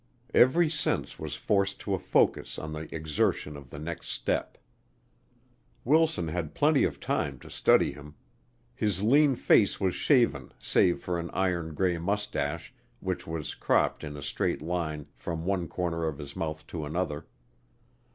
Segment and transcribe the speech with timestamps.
[0.33, 4.57] Every sense was forced to a focus on the exertion of the next step.
[5.85, 8.15] Wilson had plenty of time to study him.
[8.73, 14.17] His lean face was shaven save for an iron gray moustache which was cropped in
[14.17, 17.27] a straight line from one corner of his mouth to another.